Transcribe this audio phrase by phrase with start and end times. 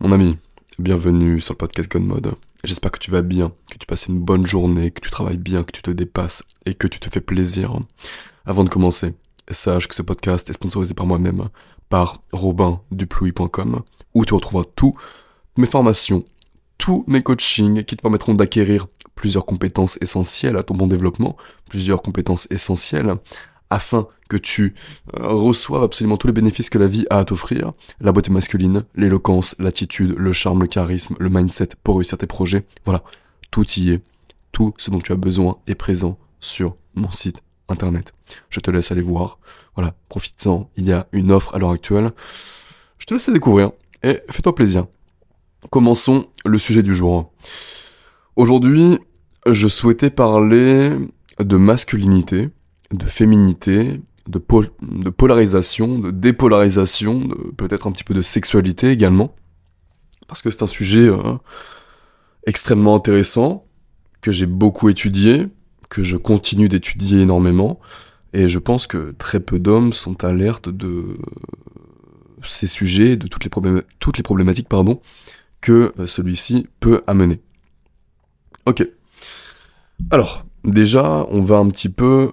[0.00, 0.36] Mon ami,
[0.80, 2.34] bienvenue sur le podcast God Mode.
[2.64, 5.62] J'espère que tu vas bien, que tu passes une bonne journée, que tu travailles bien,
[5.62, 7.78] que tu te dépasses et que tu te fais plaisir.
[8.44, 9.14] Avant de commencer,
[9.48, 11.48] sache que ce podcast est sponsorisé par moi-même,
[11.88, 13.82] par robinduplouy.com,
[14.14, 14.96] où tu retrouveras toutes
[15.56, 16.24] mes formations,
[16.76, 21.36] tous mes coachings qui te permettront d'acquérir plusieurs compétences essentielles à ton bon développement,
[21.70, 23.14] plusieurs compétences essentielles
[23.74, 24.74] afin que tu
[25.18, 28.84] euh, reçoives absolument tous les bénéfices que la vie a à t'offrir, la beauté masculine,
[28.94, 32.64] l'éloquence, l'attitude, le charme, le charisme, le mindset pour réussir tes projets.
[32.84, 33.02] Voilà,
[33.50, 34.02] tout y est.
[34.52, 38.12] Tout ce dont tu as besoin est présent sur mon site internet.
[38.48, 39.40] Je te laisse aller voir.
[39.74, 40.70] Voilà, profite-en.
[40.76, 42.12] Il y a une offre à l'heure actuelle.
[42.98, 43.72] Je te laisse découvrir
[44.04, 44.86] et fais-toi plaisir.
[45.70, 47.32] Commençons le sujet du jour.
[48.36, 48.98] Aujourd'hui,
[49.46, 50.96] je souhaitais parler
[51.40, 52.50] de masculinité
[52.92, 54.38] de féminité, de,
[55.10, 59.34] polarisation, de dépolarisation, peut-être un petit peu de sexualité également.
[60.28, 61.36] Parce que c'est un sujet euh,
[62.46, 63.66] extrêmement intéressant,
[64.20, 65.48] que j'ai beaucoup étudié,
[65.90, 67.78] que je continue d'étudier énormément,
[68.32, 71.18] et je pense que très peu d'hommes sont alertes de
[72.42, 73.50] ces sujets, de toutes les,
[74.00, 75.00] toutes les problématiques pardon,
[75.60, 77.40] que euh, celui-ci peut amener.
[78.66, 78.86] Ok.
[80.10, 82.32] Alors, déjà, on va un petit peu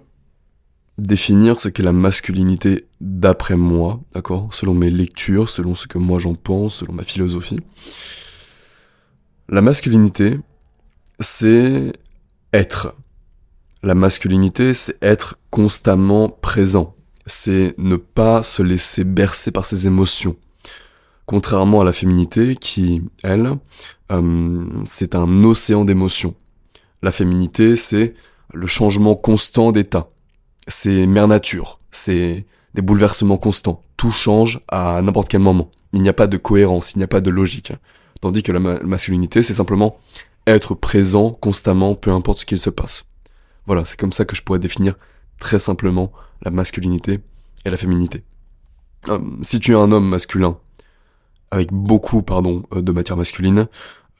[0.97, 4.53] définir ce qu'est la masculinité d'après moi, d'accord?
[4.53, 7.59] Selon mes lectures, selon ce que moi j'en pense, selon ma philosophie.
[9.49, 10.39] La masculinité,
[11.19, 11.93] c'est
[12.53, 12.95] être.
[13.83, 16.95] La masculinité, c'est être constamment présent.
[17.25, 20.35] C'est ne pas se laisser bercer par ses émotions.
[21.25, 23.53] Contrairement à la féminité qui, elle,
[24.11, 26.35] euh, c'est un océan d'émotions.
[27.01, 28.13] La féminité, c'est
[28.53, 30.09] le changement constant d'état
[30.67, 35.71] c'est mère nature, c'est des bouleversements constants, tout change à n'importe quel moment.
[35.93, 37.73] Il n'y a pas de cohérence, il n'y a pas de logique.
[38.21, 39.97] Tandis que la masculinité, c'est simplement
[40.47, 43.09] être présent constamment, peu importe ce qu'il se passe.
[43.65, 44.95] Voilà, c'est comme ça que je pourrais définir
[45.39, 46.11] très simplement
[46.43, 47.19] la masculinité
[47.65, 48.23] et la féminité.
[49.09, 50.57] Euh, si tu es un homme masculin,
[51.49, 53.67] avec beaucoup, pardon, euh, de matière masculine,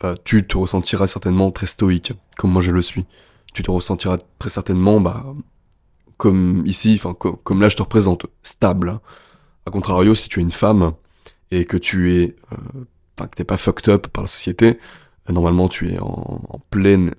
[0.04, 3.06] euh, tu te ressentiras certainement très stoïque, comme moi je le suis.
[3.54, 5.26] Tu te ressentiras très certainement, bah,
[6.22, 9.00] comme ici, enfin comme, là je te représente, stable.
[9.66, 10.94] A contrario, si tu es une femme
[11.50, 12.86] et que tu es, euh,
[13.18, 14.78] enfin que t'es pas fucked up par la société,
[15.28, 17.16] euh, normalement tu es en, pleine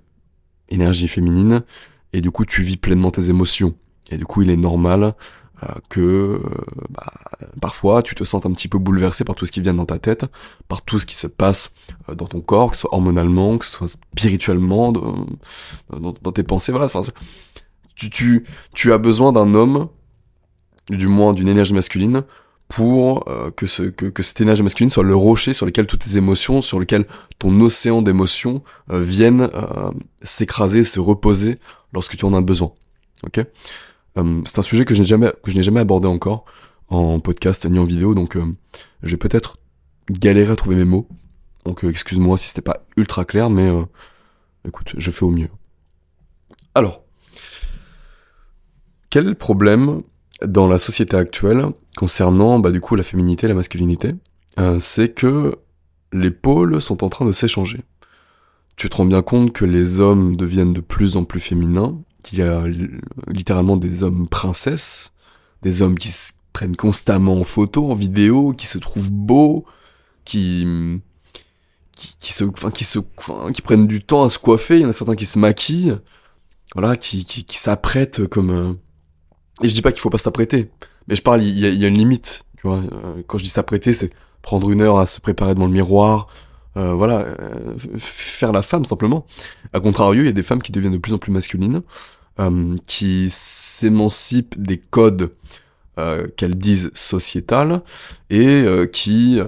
[0.69, 1.65] énergie féminine
[2.13, 3.75] et du coup tu vis pleinement tes émotions.
[4.13, 5.17] Et du coup il est normal
[5.65, 6.41] euh, que
[6.91, 7.13] bah,
[7.61, 9.99] parfois tu te sens un petit peu bouleversé par tout ce qui vient dans ta
[9.99, 10.27] tête,
[10.69, 11.75] par tout ce qui se passe
[12.07, 15.27] dans ton corps, que ce soit hormonalement, que ce soit spirituellement, dans,
[15.91, 16.87] dans tes pensées, voilà.
[17.95, 18.45] Tu, tu,
[18.75, 19.89] tu as besoin d'un homme,
[20.91, 22.25] du moins d'une énergie masculine,
[22.73, 26.05] pour euh, que, ce, que, que, cette énergie masculine soit le rocher sur lequel toutes
[26.05, 27.07] tes émotions, sur lequel
[27.39, 29.91] ton océan d'émotions euh, viennent euh,
[30.23, 31.59] s'écraser, se reposer
[31.93, 32.73] lorsque tu en as besoin.
[33.25, 33.45] Ok?
[34.47, 36.45] C'est un sujet que je n'ai jamais, que je n'ai jamais abordé encore
[36.89, 38.37] en podcast ni en vidéo, donc
[39.03, 39.57] je vais peut-être
[40.11, 41.09] galérer à trouver mes mots.
[41.65, 43.71] Donc excuse-moi si c'était pas ultra clair, mais
[44.69, 45.49] écoute, je fais au mieux.
[46.75, 47.02] Alors,
[49.13, 50.01] quel problème
[50.43, 51.67] dans la société actuelle
[51.99, 54.15] concernant bah, du coup la féminité la masculinité?
[54.59, 55.59] Euh, C'est que
[56.15, 57.83] les pôles sont en train de s'échanger.
[58.77, 62.39] Tu te rends bien compte que les hommes deviennent de plus en plus féminins, qu'il
[62.39, 62.65] y a
[63.29, 65.13] littéralement des hommes princesses,
[65.61, 69.67] des hommes qui se prennent constamment en photo, en vidéo, qui se trouvent beaux,
[70.25, 70.67] qui
[71.95, 72.99] qui, se enfin qui se
[73.53, 75.99] qui prennent du temps à se coiffer, il y en a certains qui se maquillent,
[76.75, 78.73] voilà, qui qui, qui s'apprêtent comme euh,
[79.63, 80.71] et je dis pas qu'il faut pas s'apprêter,
[81.09, 82.79] mais je parle, il y, a, une limite, tu vois.
[82.79, 86.29] Euh, quand je dis s'apprêter, c'est prendre une heure à se préparer devant le miroir,
[86.77, 89.27] euh, voilà, euh, faire la femme simplement.
[89.73, 91.83] A contrario, il y a des femmes qui deviennent de plus en plus masculines,
[92.89, 95.33] qui s'émancipent des codes
[96.37, 97.83] qu'elles disent sociétales
[98.31, 99.39] et qui,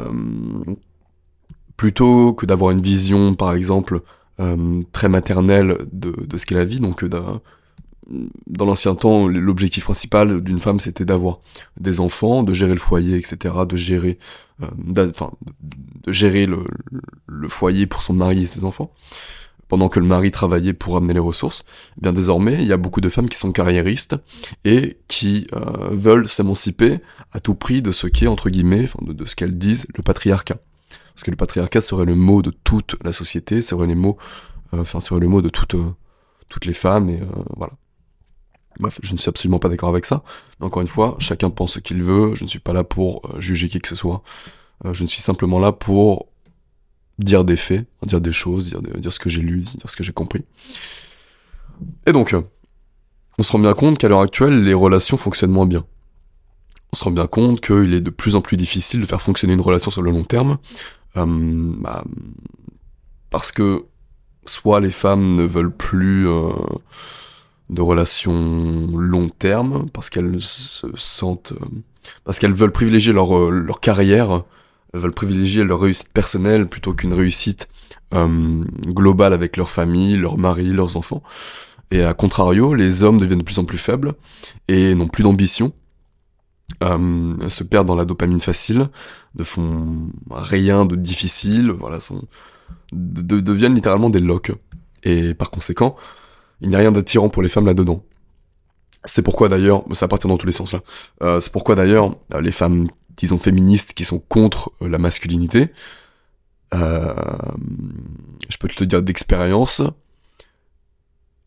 [1.77, 4.03] plutôt que d'avoir une vision, par exemple,
[4.93, 7.41] très maternelle de, de ce qu'est la vie, donc d'un
[8.47, 11.41] dans l'ancien temps, l'objectif principal d'une femme, c'était d'avoir
[11.81, 14.19] des enfants, de gérer le foyer, etc., de gérer,
[14.63, 14.67] euh,
[15.11, 16.65] enfin, de gérer le,
[17.27, 18.93] le, foyer pour son mari et ses enfants,
[19.69, 21.65] pendant que le mari travaillait pour amener les ressources.
[21.97, 24.17] Eh bien désormais, il y a beaucoup de femmes qui sont carriéristes
[24.65, 26.99] et qui euh, veulent s'émanciper
[27.33, 30.59] à tout prix de ce qu'est entre guillemets, enfin, de, ce qu'elles disent, le patriarcat.
[31.15, 34.19] Parce que le patriarcat serait le mot de toute la société, serait les mots,
[34.75, 35.77] euh, enfin, serait le mot de toutes
[36.51, 37.21] toutes les femmes et
[37.57, 37.73] voilà.
[38.81, 40.23] Bref, je ne suis absolument pas d'accord avec ça.
[40.59, 42.35] Mais encore une fois, chacun pense ce qu'il veut.
[42.35, 44.23] Je ne suis pas là pour euh, juger qui que ce soit.
[44.85, 46.27] Euh, je ne suis simplement là pour
[47.19, 50.03] dire des faits, dire des choses, dire, dire ce que j'ai lu, dire ce que
[50.03, 50.45] j'ai compris.
[52.07, 52.35] Et donc,
[53.39, 55.85] on se rend bien compte qu'à l'heure actuelle, les relations fonctionnent moins bien.
[56.93, 59.55] On se rend bien compte qu'il est de plus en plus difficile de faire fonctionner
[59.55, 60.59] une relation sur le long terme,
[61.17, 62.05] euh, bah,
[63.31, 63.85] parce que
[64.47, 66.53] soit les femmes ne veulent plus euh,
[67.71, 71.67] de relations long terme, parce qu'elles se sentent, euh,
[72.25, 74.43] parce qu'elles veulent privilégier leur, euh, leur carrière,
[74.93, 77.69] veulent privilégier leur réussite personnelle plutôt qu'une réussite
[78.87, 81.21] globale avec leur famille, leur mari, leurs enfants.
[81.91, 84.15] Et à contrario, les hommes deviennent de plus en plus faibles
[84.69, 85.73] et n'ont plus d'ambition,
[86.83, 88.89] euh, se perdent dans la dopamine facile,
[89.37, 92.23] ne font rien de difficile, voilà, sont,
[92.93, 94.53] de, deviennent littéralement des loques.
[95.03, 95.97] Et par conséquent,
[96.61, 98.05] il n'y a rien d'attirant pour les femmes là-dedans.
[99.05, 100.81] C'est pourquoi d'ailleurs, ça appartient dans tous les sens là,
[101.23, 105.71] euh, c'est pourquoi d'ailleurs les femmes, disons féministes, qui sont contre euh, la masculinité,
[106.75, 107.15] euh,
[108.49, 109.83] je peux te le dire d'expérience,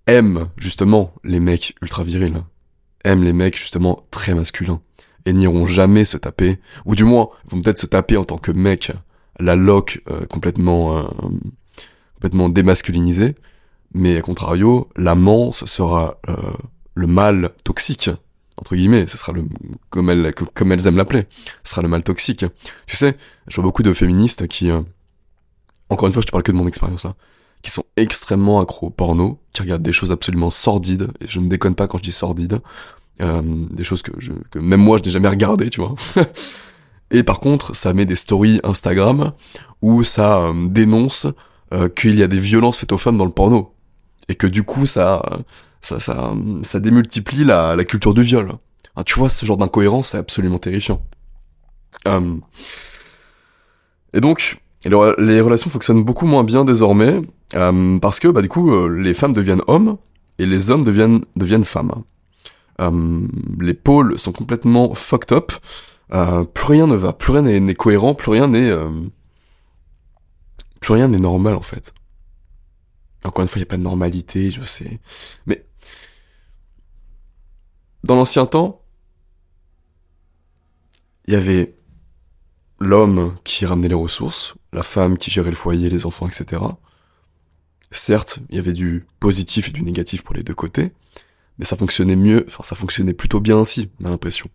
[0.06, 2.44] aiment justement les mecs ultra virils,
[3.04, 4.82] aiment les mecs justement très masculins,
[5.26, 8.52] et n'iront jamais se taper, ou du moins vont peut-être se taper en tant que
[8.52, 8.92] mec,
[9.40, 11.04] la loque euh, complètement euh,
[12.16, 13.36] complètement démasculinisée,
[13.94, 16.36] mais à contrario, l'amant ce sera euh,
[16.96, 18.10] le mal toxique
[18.60, 19.46] entre guillemets, ce sera le
[19.92, 21.26] comme elles comme elles aiment l'appeler,
[21.64, 22.44] ce sera le mal toxique.
[22.88, 23.16] Tu sais,
[23.48, 24.72] je vois beaucoup de féministes qui
[25.90, 27.16] encore une fois, je te parle que de mon expérience hein,
[27.62, 31.48] qui sont extrêmement accros au porno, qui regardent des choses absolument sordides, et je ne
[31.48, 32.60] déconne pas quand je dis sordides,
[33.22, 33.42] euh,
[33.72, 35.96] des choses que, je, que même moi je n'ai jamais regardé, tu vois.
[37.12, 39.34] et par contre, ça met des stories Instagram
[39.82, 41.28] où ça euh, dénonce
[41.74, 43.74] euh, qu'il y a des violences faites aux femmes dans le porno,
[44.30, 45.22] et que du coup ça,
[45.82, 46.34] ça, ça,
[46.64, 48.58] ça démultiplie la, la culture du viol.
[48.98, 51.02] Hein, tu vois, ce genre d'incohérence, c'est absolument terrifiant.
[54.14, 57.22] et donc, les relations fonctionnent beaucoup moins bien désormais,
[57.56, 59.98] euh, parce que bah, du coup, euh, les femmes deviennent hommes
[60.40, 62.04] et les hommes deviennent, deviennent femmes.
[62.82, 63.22] Euh,
[63.60, 65.52] les pôles sont complètement fucked up,
[66.54, 68.74] plus rien ne va, plus rien n'est cohérent, plus rien n'est...
[70.80, 71.94] plus rien n'est normal en fait.
[73.24, 75.00] Encore une fois, il n'y a pas de normalité, je sais.
[75.46, 75.66] Mais...
[78.04, 78.84] Dans l'ancien temps,
[81.26, 81.76] il y avait
[82.80, 86.62] l'homme qui ramenait les ressources, la femme qui gérait le foyer, les enfants, etc.
[87.92, 90.94] Certes, il y avait du positif et du négatif pour les deux côtés,
[91.58, 94.48] mais ça fonctionnait mieux, enfin ça fonctionnait plutôt bien ainsi, on a l'impression.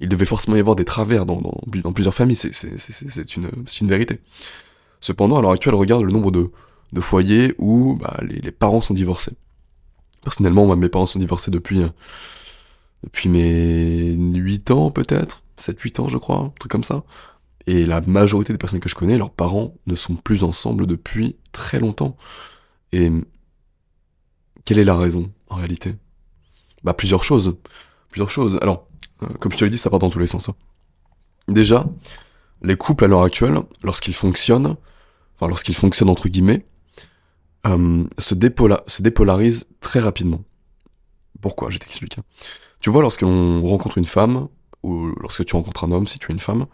[0.00, 1.40] Il devait forcément y avoir des travers dans,
[1.94, 4.20] plusieurs familles, c'est une, une vérité.
[4.98, 6.50] Cependant, à l'heure actuelle, regarde le nombre de,
[6.92, 9.36] de foyers où bah, les, parents sont divorcés.
[10.22, 11.82] Personnellement, moi, mes parents sont divorcés depuis,
[13.04, 17.04] depuis mes 8 ans peut-être, 7-8 ans je crois, un truc comme ça.
[17.66, 21.36] Et la majorité des personnes que je connais, leurs parents ne sont plus ensemble depuis
[21.52, 22.16] très longtemps.
[22.92, 23.10] Et
[24.64, 25.94] quelle est la raison, en réalité?
[26.82, 27.56] Bah plusieurs choses.
[28.10, 28.58] Plusieurs choses.
[28.62, 28.88] Alors,
[29.22, 30.48] euh, comme je te l'ai dit, ça part dans tous les sens.
[30.48, 30.54] Hein.
[31.48, 31.86] Déjà,
[32.62, 34.76] les couples à l'heure actuelle, lorsqu'ils fonctionnent,
[35.36, 36.64] enfin lorsqu'ils fonctionnent entre guillemets,
[37.66, 40.42] euh, se, dépola se dépolarisent très rapidement.
[41.40, 41.70] Pourquoi?
[41.70, 42.18] Je t'explique.
[42.80, 44.48] Tu vois, lorsqu'on rencontre une femme,
[44.82, 46.66] ou lorsque tu rencontres un homme, si tu es une femme,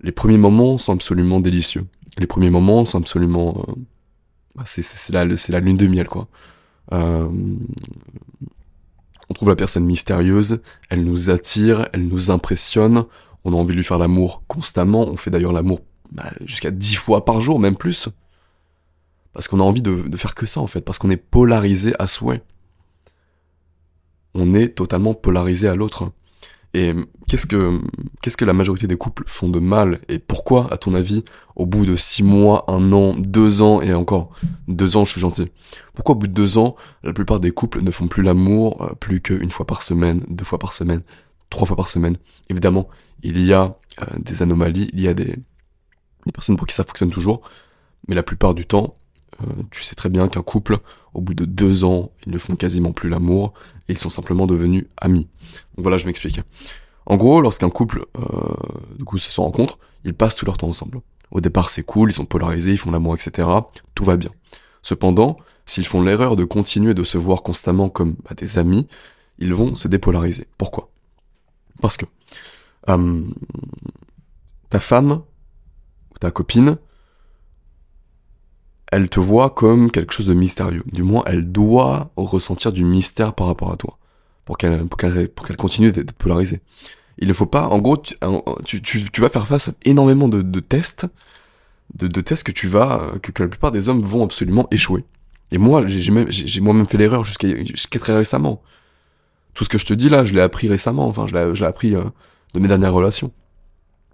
[0.00, 1.86] les premiers moments sont absolument délicieux.
[2.18, 3.64] Les premiers moments sont absolument...
[3.68, 3.72] Euh,
[4.54, 6.28] bah, c'est la, la lune de miel, quoi.
[6.92, 7.28] Euh,
[9.28, 13.04] on trouve la personne mystérieuse, elle nous attire, elle nous impressionne,
[13.44, 15.80] on a envie de lui faire l'amour constamment, on fait d'ailleurs l'amour
[16.12, 18.08] bah, jusqu'à dix fois par jour, même plus.
[19.34, 22.06] Parce qu'on a envie de, faire que ça, en fait, parce qu'on est polarisé à
[22.06, 22.42] souhait.
[24.34, 26.12] On est totalement polarisé à l'autre.
[26.72, 26.92] Et
[27.28, 27.80] qu'est-ce que
[28.20, 30.00] qu'est-ce que la majorité des couples font de mal?
[30.08, 31.24] Et pourquoi, à ton avis,
[31.54, 34.30] au bout de six mois, un an, deux ans et encore
[34.66, 35.52] deux ans, je suis gentil.
[35.94, 36.74] Pourquoi au bout de deux ans,
[37.04, 40.44] la plupart des couples ne font plus l'amour euh, plus qu'une fois par semaine, deux
[40.44, 41.02] fois par semaine,
[41.48, 42.16] trois fois par semaine?
[42.50, 42.88] Évidemment,
[43.22, 45.36] il y a euh, des anomalies, il y a des
[46.26, 47.42] des personnes pour qui ça fonctionne toujours,
[48.08, 48.96] mais la plupart du temps,
[49.42, 50.78] euh, tu sais très bien qu'un couple,
[51.12, 53.52] au bout de deux ans, ils ne font quasiment plus l'amour,
[53.88, 55.28] et ils sont simplement devenus amis.
[55.76, 56.40] Donc voilà, je m'explique.
[57.06, 58.22] En gros, lorsqu'un couple, euh,
[58.98, 61.00] du coup, se rencontre, ils passent tout leur temps ensemble.
[61.30, 63.48] Au départ, c'est cool, ils sont polarisés, ils font l'amour, etc.
[63.94, 64.30] Tout va bien.
[64.82, 65.36] Cependant,
[65.66, 68.86] s'ils font l'erreur de continuer de se voir constamment comme bah, des amis,
[69.38, 70.46] ils vont se dépolariser.
[70.58, 70.90] Pourquoi?
[71.80, 72.06] Parce que
[72.88, 73.22] euh,
[74.70, 75.22] ta femme
[76.14, 76.78] ou ta copine
[78.94, 80.84] elle te voit comme quelque chose de mystérieux.
[80.92, 83.98] Du moins, elle doit ressentir du mystère par rapport à toi,
[84.44, 86.60] pour qu'elle pour qu'elle pour qu'elle continue d'être polarisée.
[87.18, 90.42] Il ne faut pas, en gros, tu, tu, tu, vas faire face à énormément de,
[90.42, 91.06] de tests,
[91.94, 95.04] de, de tests que tu vas, que, que la plupart des hommes vont absolument échouer.
[95.50, 98.62] Et moi, j'ai moi-même fait l'erreur jusqu'à très récemment.
[99.54, 101.06] Tout ce que je te dis là, je l'ai appris récemment.
[101.06, 102.02] Enfin, je l'ai appris euh,
[102.54, 103.32] de mes dernières relations.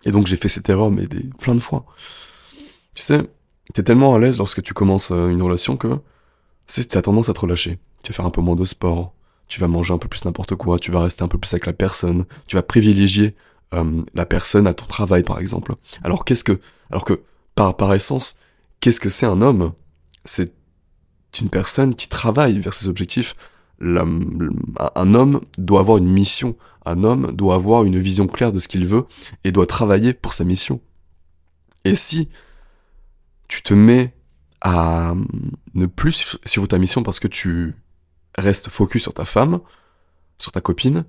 [0.05, 1.85] Et donc j'ai fait cette erreur, mais des, plein de fois.
[2.95, 3.23] Tu sais,
[3.73, 5.89] t'es tellement à l'aise lorsque tu commences euh, une relation que
[6.67, 7.79] tu as tendance à te relâcher.
[8.03, 9.13] Tu vas faire un peu moins de sport,
[9.49, 11.67] tu vas manger un peu plus n'importe quoi, tu vas rester un peu plus avec
[11.67, 13.35] la personne, tu vas privilégier
[13.75, 15.75] euh, la personne à ton travail par exemple.
[16.03, 16.61] Alors qu'est-ce que,
[16.91, 17.23] alors que
[17.55, 18.39] par essence,
[18.81, 19.73] qu'est-ce que c'est un homme?
[20.25, 20.55] C'est
[21.41, 23.37] une personne qui travaille vers ses objectifs.
[23.81, 26.57] un homme doit avoir une mission.
[26.87, 29.05] Un homme doit avoir une vision claire de ce qu'il veut
[29.45, 30.81] et doit travailler pour sa mission.
[31.85, 32.29] Et si
[33.51, 34.15] tu te mets
[34.61, 35.15] à
[35.75, 37.75] ne plus suivre ta mission parce que tu
[38.39, 39.59] restes focus sur ta femme,
[40.39, 41.05] sur ta copine,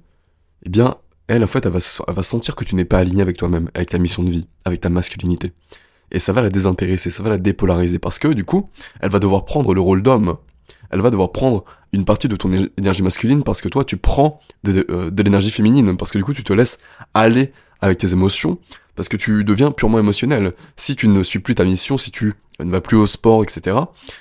[0.66, 0.96] eh bien,
[1.28, 4.00] elle, en fait, elle va, sentir que tu n'es pas aligné avec toi-même, avec ta
[4.00, 5.54] mission de vie, avec ta masculinité.
[6.12, 8.70] Et ça va la désintéresser, ça va la dépolariser, parce que du coup,
[9.00, 10.38] elle va devoir prendre le rôle d'homme,
[10.90, 14.40] elle va devoir prendre une partie de ton énergie masculine, parce que toi, tu prends
[14.64, 16.80] de, euh, l'énergie féminine, parce que du coup, tu te laisses
[17.14, 18.58] aller avec tes émotions,
[18.96, 20.54] parce que tu deviens purement émotionnel.
[20.76, 23.78] Si tu ne suis plus ta mission, si tu ne vas plus au sport, etc.,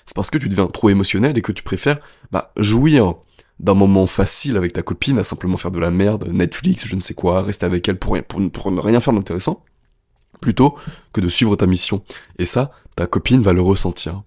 [0.06, 1.98] c'est parce que tu deviens trop émotionnel et que tu préfères
[2.30, 3.14] bah, jouir
[3.58, 7.00] d'un moment facile avec ta copine à simplement faire de la merde, Netflix, je ne
[7.00, 9.64] sais quoi, rester avec elle pour, pour, pour ne rien faire d'intéressant
[10.40, 10.74] plutôt
[11.12, 12.02] que de suivre ta mission.
[12.38, 14.22] Et ça, ta copine va le ressentir.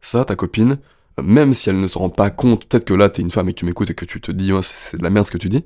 [0.00, 0.78] Ça, ta copine,
[1.20, 3.52] même si elle ne se rend pas compte, peut-être que là, t'es une femme et
[3.52, 5.48] que tu m'écoutes et que tu te dis, c'est de la merde ce que tu
[5.48, 5.64] dis,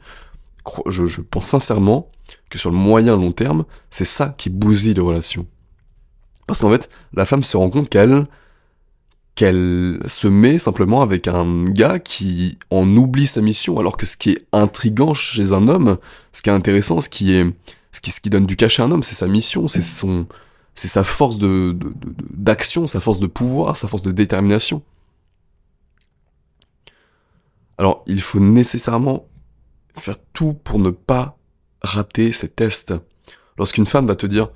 [0.87, 2.11] je pense sincèrement
[2.51, 5.47] que sur le moyen long terme, c'est ça qui bousille les relations.
[6.47, 8.27] Parce qu'en fait, la femme se rend compte qu'elle
[9.35, 14.17] qu'elle se met simplement avec un gars qui en oublie sa mission, alors que ce
[14.17, 15.99] qui est intrigant chez un homme,
[16.33, 17.47] ce qui est intéressant, ce qui est
[17.93, 20.27] ce qui, ce qui donne du cachet à un homme, c'est sa mission, c'est son,
[20.75, 21.77] c'est sa force de,
[22.33, 24.83] d'action, sa force de pouvoir, sa force de détermination.
[27.79, 29.27] Alors, il faut nécessairement
[29.95, 31.38] faire tout pour ne pas
[31.83, 32.95] rater ces tests.
[33.57, 34.49] Lorsqu'une femme va te dire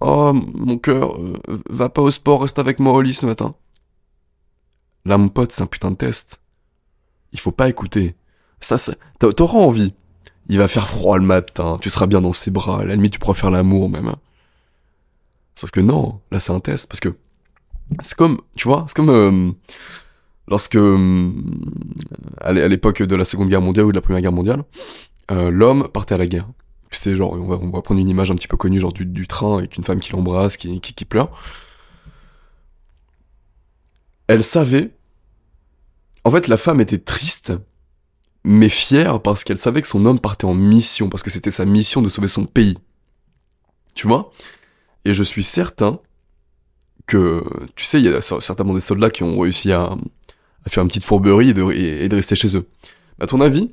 [0.00, 1.34] Oh, mon cœur, euh,
[1.70, 3.54] va pas au sport, reste avec moi au lit ce matin.
[5.04, 6.40] Là, mon pote, c'est un putain de test.
[7.32, 8.16] Il faut pas écouter.
[8.60, 8.76] Ça,
[9.18, 9.94] t'auras envie
[10.48, 13.12] il va faire froid le matin, tu seras bien dans ses bras, à la limite
[13.12, 14.14] tu pourras faire l'amour même.
[15.54, 17.14] Sauf que non, là c'est un test, parce que
[18.02, 19.50] c'est comme, tu vois, c'est comme euh,
[20.46, 21.30] lorsque, euh,
[22.40, 24.64] à l'époque de la Seconde Guerre mondiale ou de la Première Guerre mondiale,
[25.30, 26.48] l'homme partait à la guerre.
[26.90, 29.06] Sais, genre, on va, on va prendre une image un petit peu connue, genre du,
[29.06, 31.30] du train avec une femme qui l'embrasse, qui, qui, qui pleure.
[34.26, 34.90] Elle savait,
[36.24, 37.52] en fait la femme était triste
[38.44, 41.64] mais fière parce qu'elle savait que son homme partait en mission, parce que c'était sa
[41.64, 42.78] mission de sauver son pays.
[43.94, 44.32] Tu vois?
[45.04, 46.00] Et je suis certain
[47.06, 49.96] que, tu sais, il y a certainement des soldats qui ont réussi à,
[50.66, 52.66] faire une petite fourberie et de, rester chez eux.
[53.20, 53.70] À ton avis,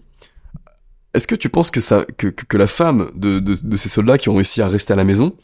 [1.15, 4.35] est-ce que tu penses que, ça, que, la femme de, de ces soldats qui ont
[4.35, 5.35] réussi à rester à la maison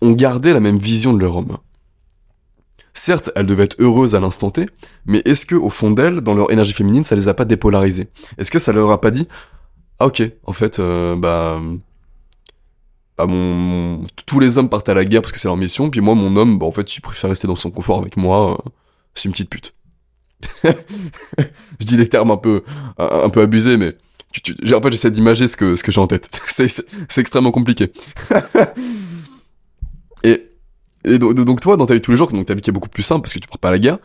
[0.00, 1.58] ont gardé la même vision de leur homme?
[2.92, 4.66] Certes, elles devaient être heureuses à l'instant T,
[5.04, 8.08] mais est-ce que au fond d'elles, dans leur énergie féminine, ça les a pas dépolarisées?
[8.38, 9.26] Est-ce que ça leur a pas dit
[9.98, 11.60] ah ok, en fait, euh, bah,
[13.16, 16.00] bah mon, tous les hommes partent à la guerre parce que c'est leur mission, puis
[16.00, 18.52] moi mon homme, bah en fait, il préfère rester dans son confort avec moi.
[18.52, 18.70] Euh,
[19.14, 19.74] c'est une petite pute.
[21.80, 22.62] je dis des termes un peu
[22.98, 23.96] un, peu abusés, mais
[24.74, 26.28] en fait j'essaie d'imager ce que ce que j'ai en tête.
[26.46, 27.92] c'est extrêmement compliqué.
[31.04, 32.88] Et donc, toi, dans ta vie tous les jours, donc ta vie qui est beaucoup
[32.88, 33.98] plus simple parce que tu pars pas à la guerre,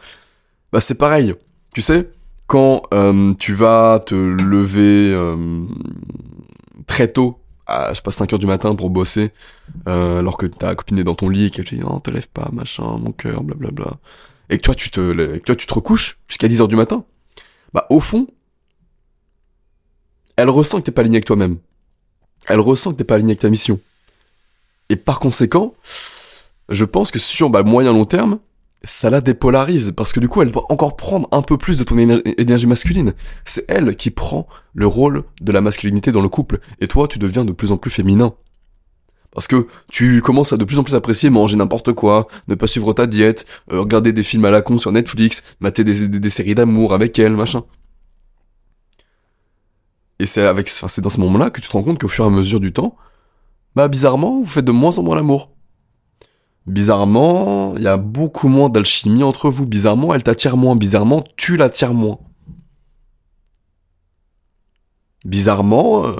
[0.73, 1.33] bah c'est pareil.
[1.73, 2.09] Tu sais,
[2.47, 5.63] quand euh, tu vas te lever euh,
[6.87, 7.39] très tôt,
[7.89, 9.31] je sais pas 5 heures du matin pour bosser,
[9.87, 12.09] euh, alors que ta copine est dans ton lit et qu'elle te dit non, te
[12.09, 13.97] lève pas, machin, mon cœur, blablabla.
[14.49, 17.05] Et que toi tu te, toi tu te recouches jusqu'à 10 heures du matin.
[17.73, 18.27] Bah au fond,
[20.35, 21.57] elle ressent que t'es pas aligné avec toi-même.
[22.47, 23.79] Elle ressent que t'es pas aligné avec ta mission.
[24.89, 25.75] Et par conséquent,
[26.69, 28.39] je pense que sur bah, moyen long terme,
[28.83, 31.83] ça la dépolarise parce que du coup elle doit encore prendre un peu plus de
[31.83, 33.13] ton énergie masculine.
[33.45, 37.19] C'est elle qui prend le rôle de la masculinité dans le couple et toi tu
[37.19, 38.33] deviens de plus en plus féminin.
[39.31, 42.67] Parce que tu commences à de plus en plus apprécier manger n'importe quoi, ne pas
[42.67, 46.29] suivre ta diète, euh, regarder des films à la con sur Netflix, mater des, des,
[46.29, 47.63] séries d'amour avec elle, machin.
[50.17, 52.27] Et c'est avec, c'est dans ce moment-là que tu te rends compte qu'au fur et
[52.27, 52.95] à mesure du temps,
[53.75, 55.51] bah bizarrement, vous faites de moins en moins l'amour.
[56.65, 59.65] Bizarrement, il y a beaucoup moins d'alchimie entre vous.
[59.65, 60.75] Bizarrement, elle t'attire moins.
[60.75, 62.19] Bizarrement, tu l'attires moins.
[65.25, 66.15] Bizarrement, euh,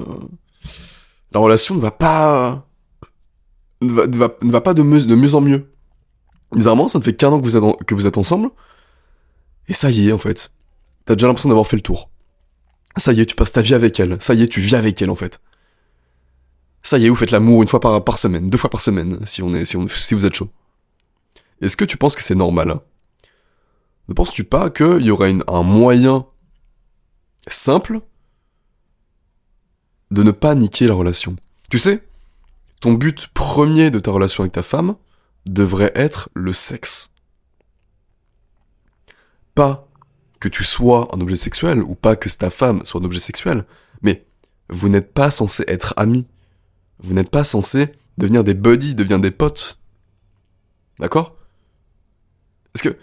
[1.32, 2.66] la relation ne va pas
[3.80, 5.72] ne va, pas de mieux, de mieux en mieux.
[6.52, 8.50] Bizarrement, ça ne fait qu'un an que vous, êtes ensemble,
[9.68, 10.50] et ça y est, en fait.
[11.04, 12.10] T'as déjà l'impression d'avoir fait le tour.
[12.96, 14.20] Ça y est, tu passes ta vie avec elle.
[14.20, 15.40] Ça y est, tu vis avec elle, en fait.
[16.82, 19.42] Ça y est, vous faites l'amour une fois par, semaine, deux fois par semaine, si
[19.42, 20.50] on est, si on, si vous êtes chaud.
[21.60, 22.82] Est-ce que tu penses que c'est normal hein?
[24.08, 26.26] Ne penses-tu pas qu'il y aurait un moyen
[27.46, 28.00] simple
[30.10, 31.36] de ne pas niquer la relation?
[31.70, 32.02] Tu sais,
[32.80, 34.96] ton but premier de ta relation avec ta femme
[35.46, 37.12] devrait être le sexe.
[39.54, 39.86] Pas
[40.40, 43.66] que tu sois un objet sexuel ou pas que ta femme soit un objet sexuel,
[44.02, 44.26] mais
[44.70, 46.26] vous n'êtes pas censé être amis.
[47.00, 49.80] Vous n'êtes pas censé devenir des buddies, devenir des potes.
[50.98, 51.36] D'accord?
[52.72, 52.96] Parce que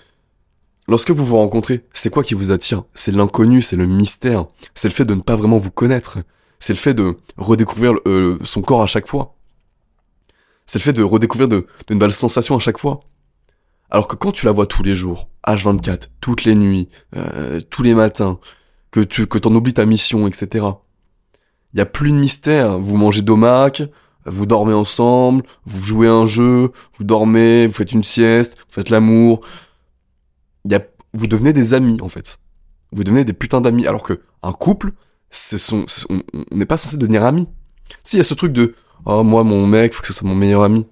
[0.87, 2.83] lorsque vous vous rencontrez, c'est quoi qui vous attire?
[2.93, 6.19] C'est l'inconnu, c'est le mystère, c'est le fait de ne pas vraiment vous connaître,
[6.59, 9.36] c'est le fait de redécouvrir euh, son corps à chaque fois.
[10.67, 12.99] C'est le fait de redécouvrir de, nouvelles sensations à chaque fois.
[13.89, 17.83] Alors que quand tu la vois tous les jours, H24, toutes les nuits, euh, tous
[17.83, 18.37] les matins,
[18.91, 20.65] que tu que t'en oublies ta mission, etc.
[21.73, 22.77] Il y a plus de mystère.
[22.79, 23.81] Vous mangez d'omac,
[24.25, 28.89] vous dormez ensemble, vous jouez un jeu, vous dormez, vous faites une sieste, vous faites
[28.89, 29.39] l'amour.
[30.65, 32.39] Il y a, vous devenez des amis en fait.
[32.91, 33.87] Vous devenez des putains d'amis.
[33.87, 34.91] Alors que un couple,
[35.31, 37.47] ce sont, on on n'est pas censé devenir amis.
[38.03, 38.75] Si y a ce truc de,
[39.07, 40.85] oh moi mon mec, faut que ce soit mon meilleur ami.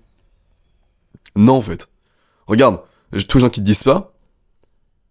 [1.36, 1.88] Non en fait.
[2.48, 2.82] Regarde,
[3.28, 4.14] tous les gens qui te disent pas.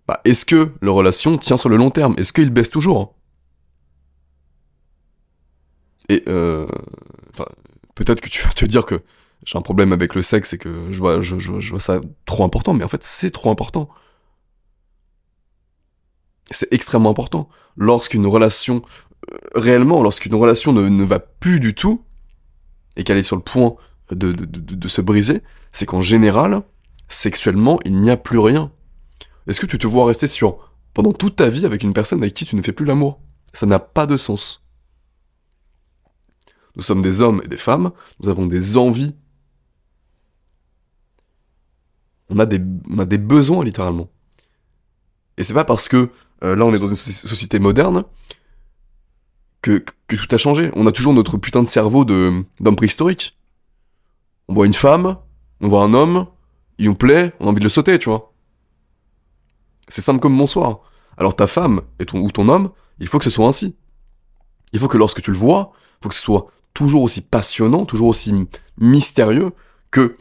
[0.06, 2.14] Bah, est-ce que leur relation tient sur le long terme?
[2.18, 3.14] Est-ce qu'ils baissent toujours
[6.08, 6.66] Et euh,
[7.32, 7.46] enfin,
[7.94, 9.02] peut-être que tu vas te dire que
[9.44, 12.74] j'ai un problème avec le sexe et que je vois, je, vois ça trop important,
[12.74, 13.88] mais en fait, c'est trop important.
[16.50, 17.48] C'est extrêmement important.
[17.76, 18.82] Lorsqu'une relation,
[19.32, 22.04] euh, réellement, lorsqu'une relation ne va plus du tout,
[22.96, 23.76] et qu'elle est sur le point
[24.10, 26.62] de, de, se briser, c'est qu'en général,
[27.08, 28.70] sexuellement, il n'y a plus rien.
[29.46, 32.34] Est-ce que tu te vois rester sur, pendant toute ta vie avec une personne avec
[32.34, 33.20] qui tu ne fais plus l'amour?
[33.52, 34.64] Ça n'a pas de sens.
[36.76, 39.14] Nous sommes des hommes et des femmes, nous avons des envies.
[42.28, 44.08] On a des, on a des besoins, littéralement.
[45.36, 46.10] Et c'est pas parce que
[46.42, 48.04] euh, là on est dans une soci- société moderne
[49.64, 50.70] que, tout a changé.
[50.76, 53.36] On a toujours notre putain de cerveau de, d'homme préhistorique.
[54.48, 55.16] On voit une femme,
[55.60, 56.26] on voit un homme,
[56.78, 58.32] il nous plaît, on a envie de le sauter, tu vois.
[59.88, 60.80] C'est simple comme bonsoir.
[61.16, 63.76] Alors ta femme et ton, ou ton homme, il faut que ce soit ainsi.
[64.72, 67.86] Il faut que lorsque tu le vois, il faut que ce soit toujours aussi passionnant,
[67.86, 68.34] toujours aussi
[68.78, 69.52] mystérieux
[69.90, 70.16] que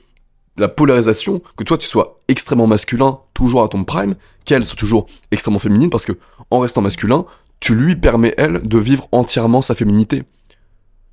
[0.57, 5.07] la polarisation, que toi tu sois extrêmement masculin, toujours à ton prime, qu'elle soit toujours
[5.31, 6.13] extrêmement féminine, parce que
[6.51, 7.25] en restant masculin,
[7.63, 10.23] tu lui permets, elle, de vivre entièrement sa féminité.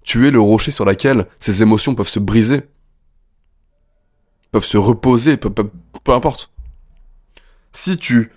[0.02, 2.62] Tu es le rocher sur lequel ses émotions peuvent se briser,
[4.50, 5.70] peuvent se reposer, peu, peu,
[6.02, 6.52] peu importe.
[7.70, 8.32] Si tu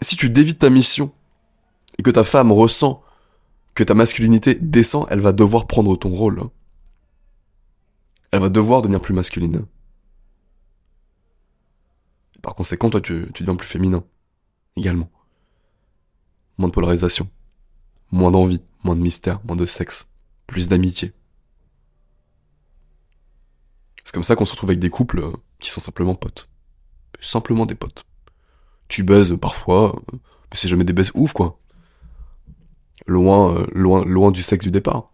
[0.00, 1.12] si tu dévites ta mission
[1.98, 3.04] et que ta femme ressent
[3.74, 6.42] que ta masculinité descend, elle va devoir prendre ton rôle.
[8.32, 9.66] Elle va devoir devenir plus masculine.
[12.42, 14.02] Par conséquent, toi, tu, tu deviens plus féminin.
[14.74, 15.08] Également.
[16.58, 17.28] Moins de polarisation.
[18.10, 18.60] Moins d'envie.
[18.82, 19.40] Moins de mystère.
[19.44, 20.10] Moins de sexe.
[20.46, 21.12] Plus d'amitié.
[24.04, 26.50] C'est comme ça qu'on se retrouve avec des couples euh, qui sont simplement potes.
[27.20, 28.04] Simplement des potes.
[28.88, 31.58] Tu baises parfois, euh, mais c'est jamais des baises ouf, quoi
[33.06, 35.10] loin, euh, loin, loin du sexe du départ.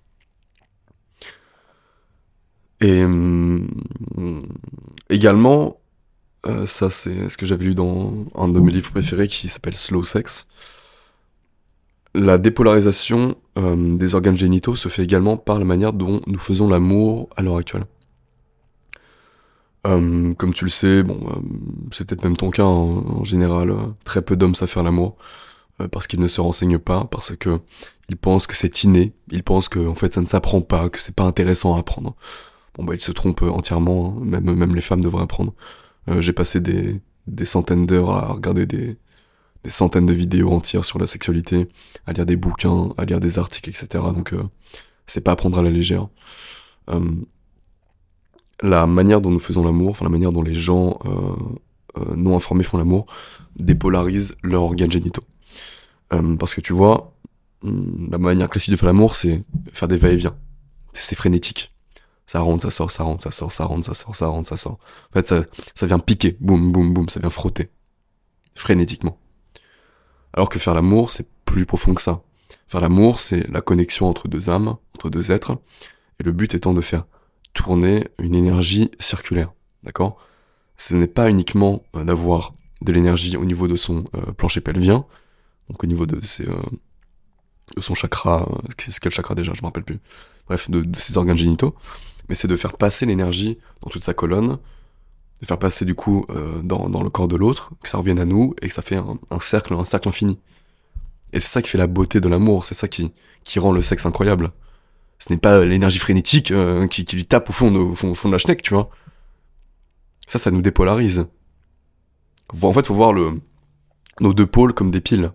[2.81, 3.68] Et hum,
[5.11, 5.81] également,
[6.46, 9.76] euh, ça c'est ce que j'avais lu dans un de mes livres préférés qui s'appelle
[9.76, 10.48] Slow Sex.
[12.14, 16.68] La dépolarisation euh, des organes génitaux se fait également par la manière dont nous faisons
[16.68, 17.85] l'amour à l'heure actuelle.
[19.87, 21.40] Euh, comme tu le sais, bon, euh,
[21.92, 25.16] c'est peut-être même ton cas hein, en général, très peu d'hommes savent faire l'amour
[25.92, 27.59] parce qu'ils ne se renseignent pas, parce que
[28.11, 31.01] ils pensent que c'est inné, ils pensent que en fait ça ne s'apprend pas, que
[31.01, 32.16] c'est pas intéressant à apprendre.
[32.75, 34.25] Bon bah ils se trompent entièrement, hein.
[34.27, 35.55] même même les femmes devraient apprendre.
[36.18, 38.99] J'ai passé des des centaines d'heures à regarder des
[39.64, 41.68] des centaines de vidéos entières sur la sexualité,
[42.07, 43.88] à lire des bouquins, à lire des articles, etc.
[44.14, 44.42] Donc euh,
[45.07, 46.09] c'est pas à prendre à la légère.
[46.88, 47.01] Euh,
[48.62, 51.35] la manière dont nous faisons l'amour, enfin la manière dont les gens euh,
[51.99, 53.07] euh, non informés font l'amour,
[53.57, 55.25] dépolarise leurs organes génitaux.
[56.12, 57.14] Euh, parce que tu vois,
[57.62, 60.37] la manière classique de faire l'amour, c'est faire des va-et-vient.
[60.92, 61.73] C'est frénétique.
[62.27, 64.57] Ça rentre, ça sort, ça rentre, ça sort, ça rentre, ça sort, ça rentre, ça
[64.57, 64.79] sort.
[65.11, 65.44] En fait, ça,
[65.75, 67.70] ça vient piquer, boum, boum, boum, ça vient frotter.
[68.55, 69.18] Frénétiquement.
[70.35, 72.23] Alors que faire l'amour, c'est plus profond que ça.
[72.69, 75.59] Faire l'amour, c'est la connexion entre deux âmes, entre deux êtres,
[76.21, 77.05] et le but étant de faire
[77.53, 79.53] tourner une énergie circulaire.
[79.83, 80.19] D'accord?
[80.77, 85.05] Ce n'est pas uniquement euh, d'avoir de l'énergie au niveau de son euh, plancher pelvien,
[85.69, 86.55] donc au niveau de, ses, euh,
[87.77, 89.99] de son chakra, c'est quel chakra déjà, je me rappelle plus.
[90.47, 91.75] Bref, de, ses organes génitaux,
[92.29, 94.59] mais c'est de faire passer l'énergie dans toute sa colonne,
[95.40, 96.26] de faire passer du coup
[96.62, 98.96] dans, dans, le corps de l'autre, que ça revienne à nous et que ça fait
[98.96, 100.38] un, un cercle, un cercle infini.
[101.33, 103.12] Et c'est ça qui fait la beauté de l'amour, c'est ça qui,
[103.44, 104.53] qui rend le sexe incroyable.
[105.18, 108.29] Ce n'est pas l'énergie frénétique euh, qui, qui lui tape au fond, de, au fond,
[108.29, 108.90] de la schneck, tu vois.
[110.26, 111.26] Ça, ça nous dépolarise.
[112.62, 113.40] En fait, faut voir le,
[114.20, 115.33] nos deux pôles comme des piles.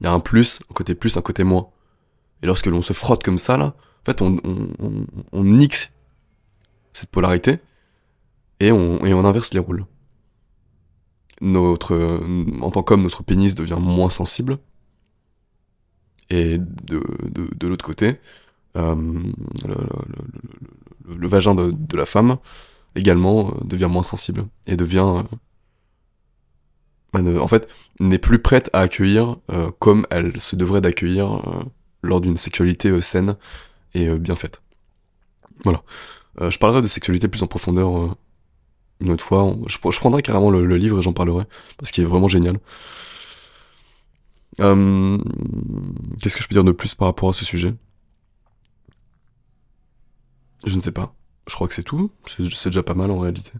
[0.00, 1.68] Il y a un plus, un côté plus, un côté moins.
[2.42, 5.94] Et lorsque l'on se frotte comme ça, là, en fait, on, on, on, on nixe
[6.92, 7.60] cette polarité
[8.62, 9.84] et on, inverse les rôles.
[11.40, 12.20] Notre,
[12.60, 14.58] en tant qu'homme, notre pénis devient moins sensible
[16.30, 17.02] et de,
[17.56, 18.20] de, l'autre côté,
[18.76, 18.94] euh,
[21.06, 22.38] le, vagin de, de, la femme
[22.94, 25.24] également euh, devient moins sensible et devient
[27.16, 27.68] euh, en fait
[28.00, 29.36] n'est plus prête à accueillir
[29.80, 31.42] comme elle se devrait d'accueillir
[32.02, 33.36] lors d'une sexualité saine
[33.92, 34.62] et bien faite.
[35.64, 35.82] Voilà.
[36.40, 38.16] je parlerai de sexualité plus en profondeur
[39.02, 39.54] une autre fois.
[39.66, 41.44] Je, prendrai carrément le, le livre et j'en parlerai
[41.78, 42.58] parce qu'il est vraiment génial.
[44.60, 45.18] Euh,
[46.20, 47.74] Qu'est-ce que je peux dire de plus par rapport à ce sujet?
[50.64, 51.14] Je ne sais pas.
[51.48, 52.10] Je crois que c'est tout.
[52.26, 53.50] C'est déjà pas mal en réalité.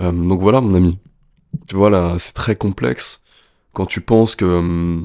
[0.00, 0.98] Euh, donc voilà, mon ami.
[1.68, 3.24] Tu vois là, c'est très complexe
[3.72, 5.00] quand tu penses que euh,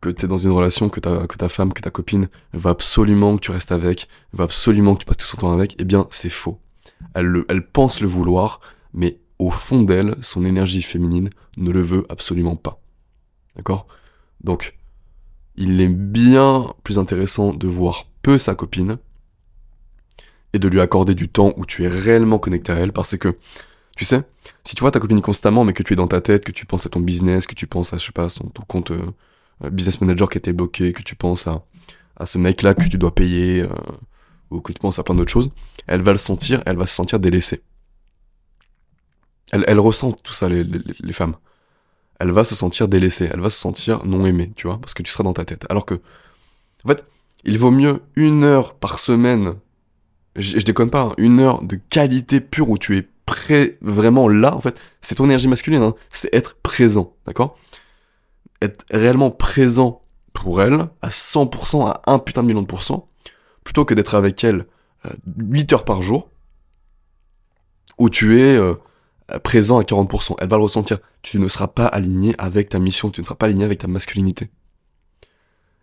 [0.00, 3.36] que t'es dans une relation, que ta que ta femme, que ta copine va absolument
[3.36, 5.76] que tu restes avec, va absolument que tu passes tout son temps avec.
[5.78, 6.58] Eh bien, c'est faux.
[7.14, 8.60] Elle le, elle pense le vouloir,
[8.92, 12.80] mais au fond d'elle, son énergie féminine ne le veut absolument pas.
[13.56, 13.86] D'accord?
[14.42, 14.76] Donc,
[15.56, 18.98] il est bien plus intéressant de voir peu sa copine
[20.52, 23.36] et de lui accorder du temps où tu es réellement connecté à elle parce que,
[23.96, 24.22] tu sais,
[24.64, 26.66] si tu vois ta copine constamment mais que tu es dans ta tête, que tu
[26.66, 29.70] penses à ton business, que tu penses à, je sais pas, ton, ton compte euh,
[29.70, 31.64] business manager qui a été bloqué, que tu penses à,
[32.16, 33.68] à ce mec-là que tu dois payer, euh,
[34.50, 35.50] ou que tu penses à plein d'autres choses,
[35.86, 37.62] elle va le sentir, elle va se sentir délaissée.
[39.52, 41.36] Elle, elle ressent tout ça, les, les, les femmes
[42.20, 45.02] elle va se sentir délaissée, elle va se sentir non aimée, tu vois, parce que
[45.02, 45.64] tu seras dans ta tête.
[45.70, 45.94] Alors que,
[46.84, 47.06] en fait,
[47.44, 49.54] il vaut mieux une heure par semaine,
[50.36, 54.54] je, déconne pas, hein, une heure de qualité pure où tu es prêt, vraiment là,
[54.54, 57.58] en fait, c'est ton énergie masculine, hein, c'est être présent, d'accord?
[58.60, 60.02] Être réellement présent
[60.34, 63.09] pour elle, à 100%, à 1 putain de million de pourcents,
[63.64, 64.66] plutôt que d'être avec elle
[65.36, 66.30] 8 euh, heures par jour,
[67.98, 68.56] où tu es...
[68.56, 68.74] Euh,
[69.38, 70.34] présent à 40%.
[70.38, 70.98] Elle va le ressentir.
[71.22, 73.86] Tu ne seras pas aligné avec ta mission, tu ne seras pas aligné avec ta
[73.86, 74.50] masculinité.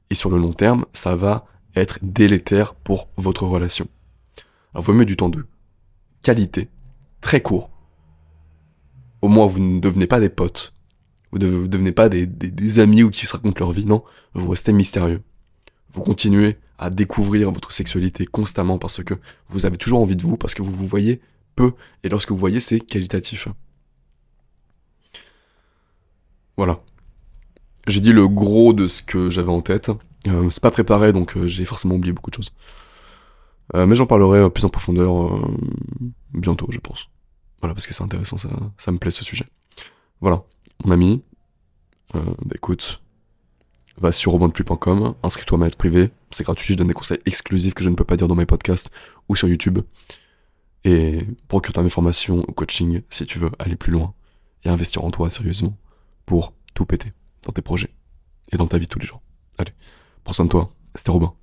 [0.09, 3.87] Et sur le long terme, ça va être délétère pour votre relation.
[4.73, 5.45] Alors, vaut mieux du temps de
[6.21, 6.69] qualité,
[7.21, 7.69] très court.
[9.21, 10.73] Au moins, vous ne devenez pas des potes.
[11.31, 13.85] Vous ne devenez pas des amis ou qui se racontent leur vie.
[13.85, 15.21] Non, vous restez mystérieux.
[15.91, 19.15] Vous continuez à découvrir votre sexualité constamment parce que
[19.49, 21.21] vous avez toujours envie de vous, parce que vous vous voyez
[21.55, 23.47] peu, et lorsque vous voyez, c'est qualitatif.
[26.55, 26.81] Voilà.
[27.87, 29.91] J'ai dit le gros de ce que j'avais en tête.
[30.27, 32.51] Euh, c'est pas préparé, donc euh, j'ai forcément oublié beaucoup de choses.
[33.75, 35.39] Euh, mais j'en parlerai plus en profondeur
[36.33, 37.09] bientôt, je pense.
[37.61, 39.45] Voilà, parce que c'est intéressant, ça, ça me plaît ce sujet.
[40.21, 40.43] Voilà,
[40.83, 41.23] mon ami,
[42.13, 43.01] bah écoute,
[43.99, 47.73] va sur robandepluie.com, inscris-toi à ma lettre privée, c'est gratuit, je donne des conseils exclusifs
[47.73, 48.91] que je ne peux pas dire dans mes podcasts
[49.27, 49.79] ou sur YouTube
[50.83, 54.13] et procure ta formation au coaching si tu veux aller plus loin
[54.63, 55.75] et investir en toi sérieusement
[56.25, 57.89] pour tout péter dans tes projets
[58.51, 59.21] et dans ta vie tous les jours.
[59.57, 59.73] Allez,
[60.23, 61.33] prends soin de toi, c'était Robin.